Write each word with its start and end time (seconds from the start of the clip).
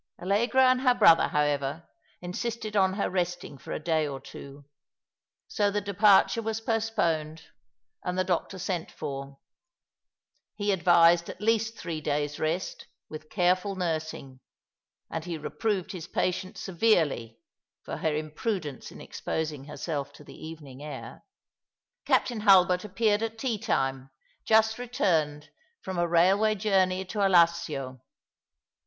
Allegra 0.19 0.63
and 0.67 0.81
her 0.81 0.95
brother, 0.95 1.27
however, 1.27 1.87
insisted 2.23 2.75
on 2.75 2.93
her 2.93 3.07
resting 3.07 3.59
for 3.59 3.71
a 3.71 3.79
day 3.79 4.07
or 4.07 4.19
two. 4.19 4.65
So 5.47 5.69
the 5.69 5.79
departure 5.79 6.41
was 6.41 6.59
post 6.59 6.95
poned, 6.95 7.43
and 8.03 8.17
the 8.17 8.23
doctor 8.23 8.57
sent 8.57 8.89
for. 8.89 9.37
He 10.55 10.71
advised 10.71 11.29
at 11.29 11.39
least 11.39 11.77
three 11.77 12.01
days' 12.01 12.39
rest, 12.39 12.87
with 13.09 13.29
careful 13.29 13.75
nursing; 13.75 14.39
and 15.11 15.23
he 15.23 15.37
reproved 15.37 15.91
his 15.91 16.07
patient 16.07 16.57
severely 16.57 17.37
for 17.83 17.97
her 17.97 18.15
imprudence 18.15 18.91
in 18.91 19.01
exposing 19.01 19.65
herself 19.65 20.11
to 20.13 20.23
the 20.23 20.33
evening 20.33 20.81
air. 20.81 21.23
Captain 22.05 22.39
Hulbert 22.39 22.83
appeared 22.83 23.21
at 23.21 23.37
teatime, 23.37 24.09
just 24.45 24.79
returned 24.79 25.51
from 25.79 25.99
a 25.99 26.07
railway 26.07 26.55
journey 26.55 27.05
to 27.05 27.19
Allassio. 27.19 28.01